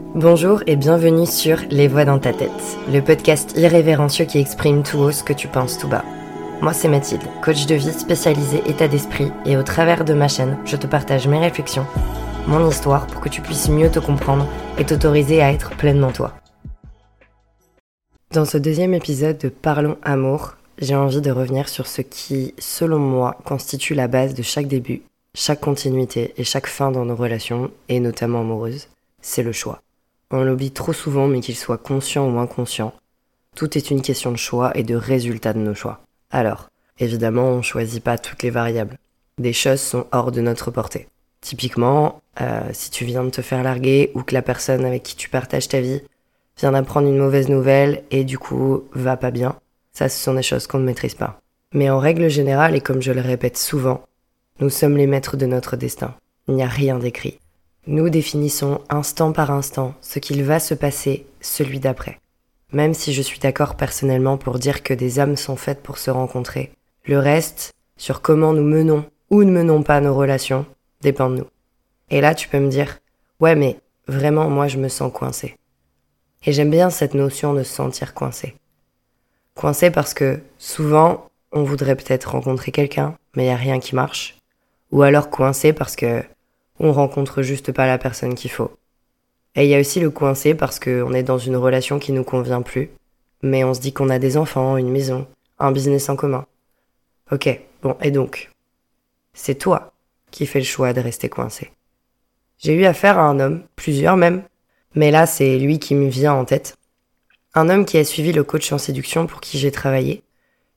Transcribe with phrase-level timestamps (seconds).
[0.00, 2.50] Bonjour et bienvenue sur Les Voix dans ta tête,
[2.88, 6.04] le podcast irrévérencieux qui exprime tout haut ce que tu penses tout bas.
[6.62, 10.56] Moi c'est Mathilde, coach de vie spécialisée état d'esprit et au travers de ma chaîne,
[10.64, 11.84] je te partage mes réflexions,
[12.46, 14.46] mon histoire pour que tu puisses mieux te comprendre
[14.78, 16.32] et t'autoriser à être pleinement toi.
[18.32, 23.00] Dans ce deuxième épisode de Parlons Amour, j'ai envie de revenir sur ce qui, selon
[23.00, 25.02] moi, constitue la base de chaque début,
[25.34, 28.86] chaque continuité et chaque fin dans nos relations, et notamment amoureuses,
[29.20, 29.80] c'est le choix.
[30.30, 32.92] On l'oublie trop souvent, mais qu'il soit conscient ou inconscient,
[33.54, 36.00] tout est une question de choix et de résultat de nos choix.
[36.30, 36.68] Alors,
[36.98, 38.98] évidemment, on ne choisit pas toutes les variables.
[39.38, 41.08] Des choses sont hors de notre portée.
[41.40, 45.16] Typiquement, euh, si tu viens de te faire larguer ou que la personne avec qui
[45.16, 46.02] tu partages ta vie
[46.58, 49.56] vient d'apprendre une mauvaise nouvelle et du coup va pas bien,
[49.92, 51.40] ça ce sont des choses qu'on ne maîtrise pas.
[51.72, 54.02] Mais en règle générale, et comme je le répète souvent,
[54.60, 56.14] nous sommes les maîtres de notre destin.
[56.48, 57.38] Il n'y a rien d'écrit.
[57.90, 62.20] Nous définissons instant par instant ce qu'il va se passer, celui d'après.
[62.70, 66.10] Même si je suis d'accord personnellement pour dire que des âmes sont faites pour se
[66.10, 66.70] rencontrer,
[67.06, 70.66] le reste, sur comment nous menons ou ne menons pas nos relations,
[71.00, 71.46] dépend de nous.
[72.10, 72.98] Et là, tu peux me dire,
[73.40, 75.56] ouais, mais vraiment, moi, je me sens coincé.
[76.44, 78.54] Et j'aime bien cette notion de se sentir coincé.
[79.54, 83.94] Coincé parce que souvent, on voudrait peut-être rencontrer quelqu'un, mais il n'y a rien qui
[83.94, 84.36] marche.
[84.92, 86.22] Ou alors coincé parce que
[86.80, 88.70] on rencontre juste pas la personne qu'il faut.
[89.54, 92.24] Et il y a aussi le coincé parce qu'on est dans une relation qui nous
[92.24, 92.90] convient plus,
[93.42, 95.26] mais on se dit qu'on a des enfants, une maison,
[95.58, 96.46] un business en commun.
[97.32, 98.50] Ok, bon, et donc?
[99.32, 99.92] C'est toi
[100.30, 101.70] qui fais le choix de rester coincé.
[102.58, 104.42] J'ai eu affaire à un homme, plusieurs même,
[104.94, 106.76] mais là c'est lui qui me vient en tête.
[107.54, 110.22] Un homme qui a suivi le coach en séduction pour qui j'ai travaillé.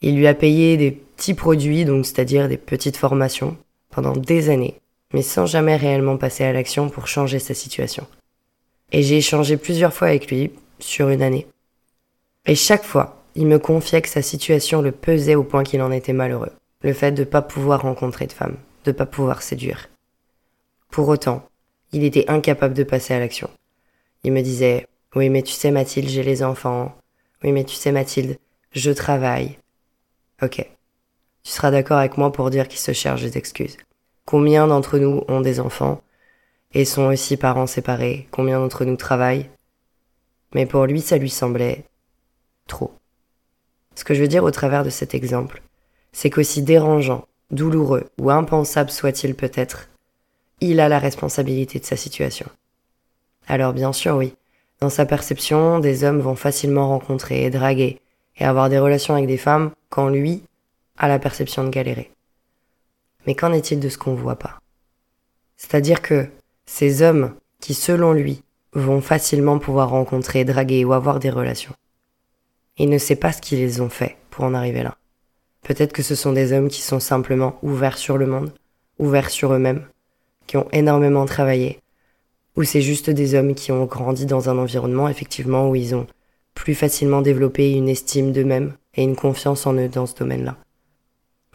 [0.00, 3.56] Il lui a payé des petits produits, donc c'est-à-dire des petites formations,
[3.90, 4.80] pendant des années
[5.12, 8.06] mais sans jamais réellement passer à l'action pour changer sa situation.
[8.92, 11.46] Et j'ai échangé plusieurs fois avec lui, sur une année.
[12.46, 15.92] Et chaque fois, il me confiait que sa situation le pesait au point qu'il en
[15.92, 16.52] était malheureux.
[16.82, 19.88] Le fait de ne pas pouvoir rencontrer de femme, de ne pas pouvoir séduire.
[20.90, 21.46] Pour autant,
[21.92, 23.50] il était incapable de passer à l'action.
[24.24, 26.94] Il me disait, oui mais tu sais Mathilde, j'ai les enfants.
[27.42, 28.38] Oui mais tu sais Mathilde,
[28.72, 29.58] je travaille.
[30.42, 30.66] Ok.
[31.42, 33.76] Tu seras d'accord avec moi pour dire qu'il se cherche des excuses.
[34.30, 36.02] Combien d'entre nous ont des enfants?
[36.74, 38.28] Et sont aussi parents séparés?
[38.30, 39.48] Combien d'entre nous travaillent?
[40.54, 41.86] Mais pour lui, ça lui semblait
[42.66, 42.92] trop.
[43.94, 45.62] Ce que je veux dire au travers de cet exemple,
[46.12, 49.88] c'est qu'aussi dérangeant, douloureux ou impensable soit-il peut-être,
[50.60, 52.50] il a la responsabilité de sa situation.
[53.46, 54.34] Alors bien sûr, oui,
[54.80, 57.98] dans sa perception, des hommes vont facilement rencontrer, draguer
[58.36, 60.42] et avoir des relations avec des femmes quand lui
[60.98, 62.10] a la perception de galérer.
[63.28, 64.58] Mais qu'en est-il de ce qu'on voit pas?
[65.58, 66.28] C'est-à-dire que
[66.64, 71.74] ces hommes qui, selon lui, vont facilement pouvoir rencontrer, draguer ou avoir des relations,
[72.78, 74.96] il ne sait pas ce qu'ils ont fait pour en arriver là.
[75.60, 78.50] Peut-être que ce sont des hommes qui sont simplement ouverts sur le monde,
[78.98, 79.86] ouverts sur eux-mêmes,
[80.46, 81.80] qui ont énormément travaillé,
[82.56, 86.06] ou c'est juste des hommes qui ont grandi dans un environnement effectivement où ils ont
[86.54, 90.56] plus facilement développé une estime d'eux-mêmes et une confiance en eux dans ce domaine-là.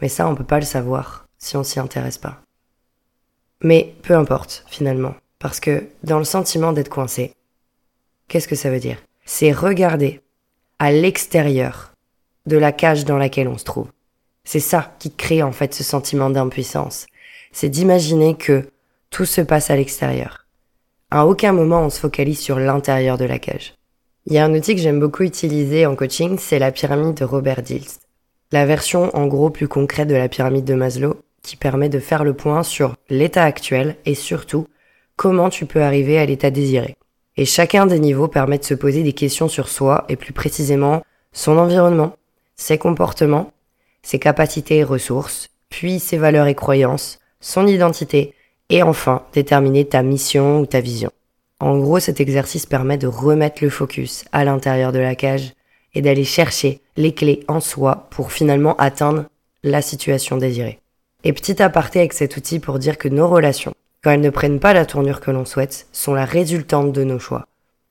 [0.00, 2.40] Mais ça, on peut pas le savoir si on s'y intéresse pas.
[3.60, 7.34] Mais peu importe, finalement, parce que dans le sentiment d'être coincé,
[8.28, 8.98] qu'est-ce que ça veut dire?
[9.24, 10.20] C'est regarder
[10.78, 11.92] à l'extérieur
[12.46, 13.88] de la cage dans laquelle on se trouve.
[14.44, 17.06] C'est ça qui crée en fait ce sentiment d'impuissance.
[17.52, 18.68] C'est d'imaginer que
[19.10, 20.46] tout se passe à l'extérieur.
[21.10, 23.74] À aucun moment on se focalise sur l'intérieur de la cage.
[24.26, 27.24] Il y a un outil que j'aime beaucoup utiliser en coaching, c'est la pyramide de
[27.24, 28.00] Robert Dills.
[28.54, 32.22] La version en gros plus concrète de la pyramide de Maslow, qui permet de faire
[32.22, 34.68] le point sur l'état actuel et surtout
[35.16, 36.94] comment tu peux arriver à l'état désiré.
[37.36, 41.02] Et chacun des niveaux permet de se poser des questions sur soi et plus précisément
[41.32, 42.14] son environnement,
[42.54, 43.50] ses comportements,
[44.04, 48.34] ses capacités et ressources, puis ses valeurs et croyances, son identité
[48.70, 51.10] et enfin déterminer ta mission ou ta vision.
[51.58, 55.54] En gros, cet exercice permet de remettre le focus à l'intérieur de la cage
[55.94, 59.24] et d'aller chercher les clés en soi pour finalement atteindre
[59.62, 60.78] la situation désirée.
[61.24, 64.60] Et petit aparté avec cet outil pour dire que nos relations, quand elles ne prennent
[64.60, 67.46] pas la tournure que l'on souhaite, sont la résultante de nos choix.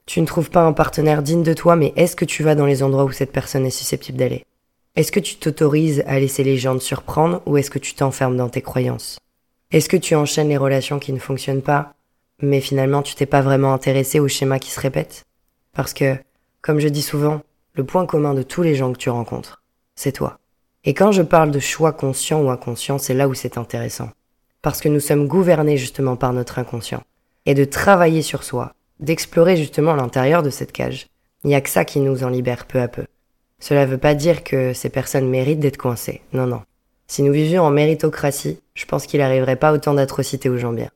[0.05, 2.65] Tu ne trouves pas un partenaire digne de toi, mais est-ce que tu vas dans
[2.65, 4.45] les endroits où cette personne est susceptible d'aller?
[4.95, 8.37] Est-ce que tu t'autorises à laisser les gens te surprendre ou est-ce que tu t'enfermes
[8.37, 9.17] dans tes croyances?
[9.71, 11.93] Est-ce que tu enchaînes les relations qui ne fonctionnent pas,
[12.41, 15.23] mais finalement tu t'es pas vraiment intéressé au schéma qui se répète?
[15.75, 16.15] Parce que,
[16.61, 17.41] comme je dis souvent,
[17.75, 19.63] le point commun de tous les gens que tu rencontres,
[19.95, 20.37] c'est toi.
[20.83, 24.09] Et quand je parle de choix conscient ou inconscient, c'est là où c'est intéressant.
[24.61, 27.03] Parce que nous sommes gouvernés justement par notre inconscient.
[27.45, 31.07] Et de travailler sur soi, d'explorer justement l'intérieur de cette cage.
[31.43, 33.05] Il n'y a que ça qui nous en libère peu à peu.
[33.59, 36.21] Cela ne veut pas dire que ces personnes méritent d'être coincées.
[36.31, 36.61] Non, non.
[37.07, 40.89] Si nous vivions en méritocratie, je pense qu'il n'arriverait pas autant d'atrocités aux gens bien.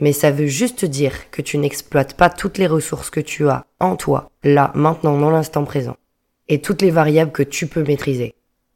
[0.00, 3.64] Mais ça veut juste dire que tu n'exploites pas toutes les ressources que tu as
[3.80, 5.96] en toi, là, maintenant, dans l'instant présent.
[6.48, 8.34] Et toutes les variables que tu peux maîtriser.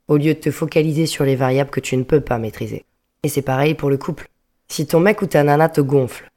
[0.08, 2.84] Au lieu de te focaliser sur les variables que tu ne peux pas maîtriser.
[3.22, 4.28] Et c'est pareil pour le couple.
[4.66, 6.30] Si ton mec ou ta nana te gonfle,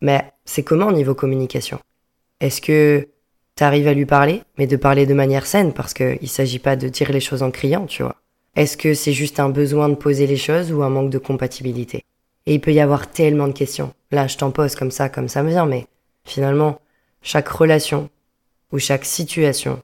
[0.00, 1.78] mais c'est comment au niveau communication?
[2.40, 3.08] Est-ce que
[3.56, 6.88] t'arrives à lui parler, mais de parler de manière saine, parce qu'il s'agit pas de
[6.88, 8.16] dire les choses en criant, tu vois?
[8.56, 12.04] Est-ce que c'est juste un besoin de poser les choses ou un manque de compatibilité?
[12.46, 13.92] Et il peut y avoir tellement de questions.
[14.10, 15.86] Là, je t'en pose comme ça, comme ça me vient, mais
[16.24, 16.80] finalement,
[17.20, 18.08] chaque relation
[18.72, 19.82] ou chaque situation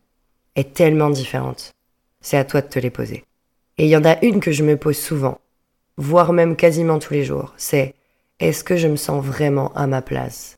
[0.57, 1.73] est tellement différente.
[2.21, 3.25] C'est à toi de te les poser.
[3.79, 5.39] Et il y en a une que je me pose souvent,
[5.97, 7.95] voire même quasiment tous les jours, c'est
[8.41, 10.57] est-ce que je me sens vraiment à ma place?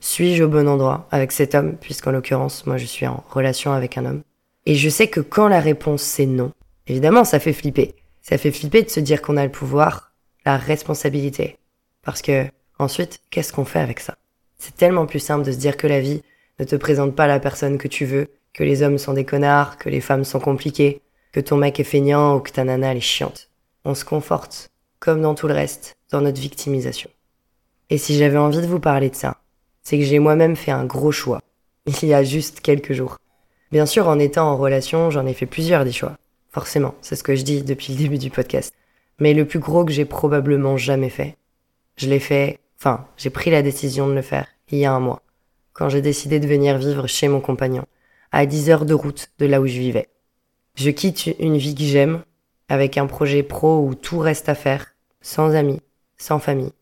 [0.00, 3.98] Suis-je au bon endroit avec cet homme, puisqu'en l'occurrence, moi je suis en relation avec
[3.98, 4.22] un homme
[4.66, 6.52] Et je sais que quand la réponse c'est non,
[6.86, 7.94] évidemment ça fait flipper.
[8.22, 10.12] Ça fait flipper de se dire qu'on a le pouvoir,
[10.44, 11.56] la responsabilité.
[12.02, 12.46] Parce que,
[12.78, 14.16] ensuite, qu'est-ce qu'on fait avec ça?
[14.58, 16.22] C'est tellement plus simple de se dire que la vie
[16.58, 19.78] ne te présente pas la personne que tu veux, que les hommes sont des connards,
[19.78, 21.00] que les femmes sont compliquées,
[21.32, 23.50] que ton mec est feignant ou que ta nana elle est chiante
[23.84, 27.10] on se conforte, comme dans tout le reste, dans notre victimisation.
[27.88, 29.38] Et si j'avais envie de vous parler de ça,
[29.82, 31.40] c'est que j'ai moi-même fait un gros choix,
[31.86, 33.18] il y a juste quelques jours.
[33.72, 36.16] Bien sûr, en étant en relation, j'en ai fait plusieurs des choix.
[36.50, 38.74] Forcément, c'est ce que je dis depuis le début du podcast.
[39.18, 41.36] Mais le plus gros que j'ai probablement jamais fait,
[41.96, 45.00] je l'ai fait, enfin, j'ai pris la décision de le faire il y a un
[45.00, 45.22] mois,
[45.72, 47.84] quand j'ai décidé de venir vivre chez mon compagnon,
[48.32, 50.08] à 10 heures de route de là où je vivais.
[50.76, 52.22] Je quitte une vie que j'aime
[52.68, 55.80] avec un projet pro où tout reste à faire, sans amis,
[56.16, 56.72] sans famille.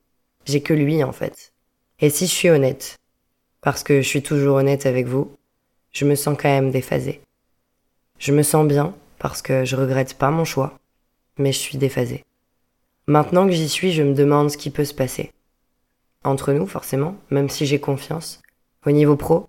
[0.44, 1.52] J'ai que lui en fait.
[2.00, 2.98] Et si je suis honnête,
[3.60, 5.32] parce que je suis toujours honnête avec vous,
[5.92, 7.20] je me sens quand même déphasée.
[8.18, 10.78] Je me sens bien parce que je regrette pas mon choix,
[11.38, 12.24] mais je suis déphasée.
[13.06, 15.32] Maintenant que j'y suis, je me demande ce qui peut se passer.
[16.24, 18.42] Entre nous, forcément, même si j'ai confiance.
[18.86, 19.48] Au niveau pro,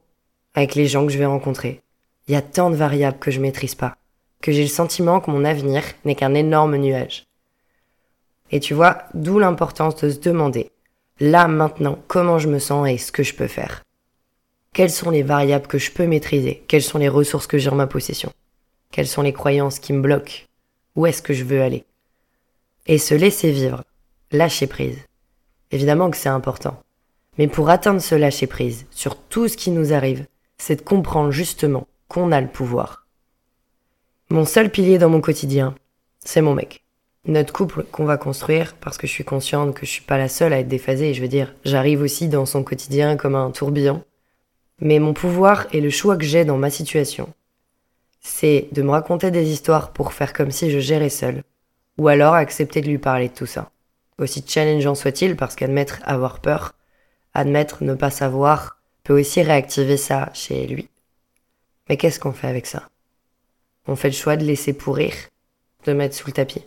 [0.53, 1.81] avec les gens que je vais rencontrer.
[2.29, 3.97] Il y a tant de variables que je maîtrise pas
[4.41, 7.25] que j'ai le sentiment que mon avenir n'est qu'un énorme nuage.
[8.51, 10.71] Et tu vois, d'où l'importance de se demander,
[11.19, 13.83] là maintenant, comment je me sens et ce que je peux faire.
[14.73, 16.63] Quelles sont les variables que je peux maîtriser?
[16.67, 18.31] Quelles sont les ressources que j'ai en ma possession?
[18.91, 20.45] Quelles sont les croyances qui me bloquent?
[20.95, 21.83] Où est-ce que je veux aller?
[22.87, 23.83] Et se laisser vivre,
[24.31, 24.99] lâcher prise.
[25.71, 26.81] Évidemment que c'est important.
[27.37, 30.25] Mais pour atteindre ce lâcher prise sur tout ce qui nous arrive,
[30.57, 33.05] c'est de comprendre justement qu'on a le pouvoir.
[34.29, 35.75] Mon seul pilier dans mon quotidien,
[36.19, 36.83] c'est mon mec.
[37.25, 40.27] Notre couple qu'on va construire, parce que je suis consciente que je suis pas la
[40.27, 43.51] seule à être déphasée, et je veux dire, j'arrive aussi dans son quotidien comme un
[43.51, 44.03] tourbillon.
[44.81, 47.31] Mais mon pouvoir et le choix que j'ai dans ma situation,
[48.21, 51.43] c'est de me raconter des histoires pour faire comme si je gérais seule,
[51.97, 53.69] ou alors accepter de lui parler de tout ça.
[54.17, 56.73] Aussi challengeant soit-il, parce qu'admettre avoir peur,
[57.35, 60.89] admettre ne pas savoir, peut aussi réactiver ça chez lui.
[61.89, 62.87] Mais qu'est-ce qu'on fait avec ça?
[63.87, 65.13] On fait le choix de laisser pourrir,
[65.85, 66.63] de mettre sous le tapis,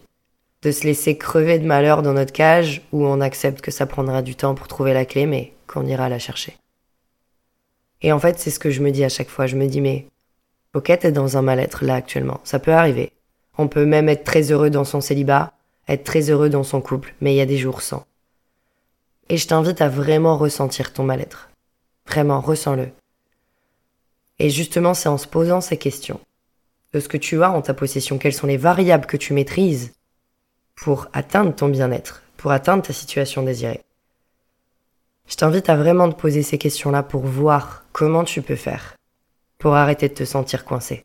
[0.62, 4.22] de se laisser crever de malheur dans notre cage où on accepte que ça prendra
[4.22, 6.56] du temps pour trouver la clé mais qu'on ira la chercher.
[8.02, 9.46] Et en fait, c'est ce que je me dis à chaque fois.
[9.46, 10.06] Je me dis, mais
[10.74, 12.41] ok, t'es dans un mal-être là actuellement.
[12.43, 13.12] Ça peut arriver.
[13.58, 15.52] On peut même être très heureux dans son célibat,
[15.88, 18.05] être très heureux dans son couple, mais il y a des jours sans.
[19.29, 21.50] Et je t'invite à vraiment ressentir ton mal-être.
[22.06, 22.88] Vraiment, ressens-le.
[24.43, 26.19] Et justement, c'est en se posant ces questions
[26.93, 29.93] de ce que tu as en ta possession, quelles sont les variables que tu maîtrises
[30.75, 33.84] pour atteindre ton bien-être, pour atteindre ta situation désirée.
[35.29, 38.96] Je t'invite à vraiment te poser ces questions-là pour voir comment tu peux faire
[39.58, 41.05] pour arrêter de te sentir coincé.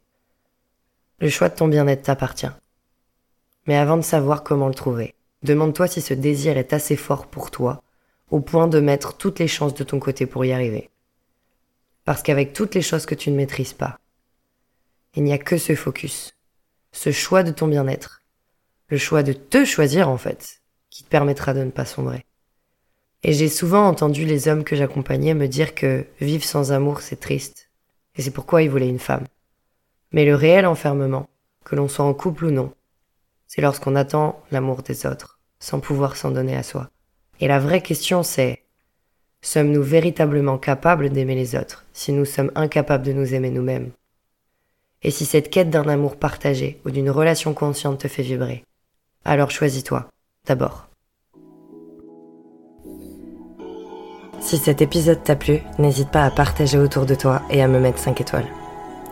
[1.19, 2.49] Le choix de ton bien-être t'appartient.
[3.67, 5.13] Mais avant de savoir comment le trouver,
[5.43, 7.83] demande-toi si ce désir est assez fort pour toi
[8.31, 10.89] au point de mettre toutes les chances de ton côté pour y arriver.
[12.07, 13.99] Parce qu'avec toutes les choses que tu ne maîtrises pas,
[15.13, 16.31] il n'y a que ce focus,
[16.93, 18.23] ce choix de ton bien-être,
[18.87, 22.25] le choix de te choisir en fait, qui te permettra de ne pas sombrer.
[23.23, 27.19] Et j'ai souvent entendu les hommes que j'accompagnais me dire que vivre sans amour c'est
[27.19, 27.71] triste,
[28.15, 29.25] et c'est pourquoi ils voulaient une femme.
[30.13, 31.27] Mais le réel enfermement,
[31.65, 32.73] que l'on soit en couple ou non,
[33.47, 36.89] c'est lorsqu'on attend l'amour des autres, sans pouvoir s'en donner à soi.
[37.41, 38.63] Et la vraie question c'est,
[39.47, 43.91] sommes-nous véritablement capables d'aimer les autres si nous sommes incapables de nous aimer nous-mêmes?
[45.03, 48.65] Et si cette quête d'un amour partagé ou d'une relation consciente te fait vibrer,
[49.23, 50.09] alors choisis-toi,
[50.45, 50.89] d'abord.
[54.41, 57.79] Si cet épisode t'a plu, n'hésite pas à partager autour de toi et à me
[57.79, 58.47] mettre 5 étoiles.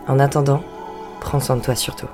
[0.06, 0.62] En attendant,
[1.20, 2.08] prends soin de toi surtout.